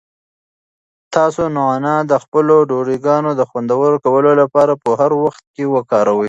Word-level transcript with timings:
تاسو 1.15 1.43
نعناع 1.57 1.99
د 2.11 2.13
خپلو 2.23 2.55
ډوډۍګانو 2.69 3.31
د 3.39 3.41
خوندور 3.49 3.91
کولو 4.05 4.31
لپاره 4.41 4.73
په 4.83 4.89
هر 4.99 5.11
وخت 5.23 5.45
وکاروئ. 5.75 6.19